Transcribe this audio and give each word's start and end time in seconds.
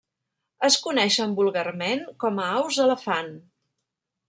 Es 0.67 0.77
coneixen 0.85 1.35
vulgarment 1.41 2.03
com 2.25 2.41
a 2.45 2.49
aus 2.63 2.83
elefant. 2.89 3.33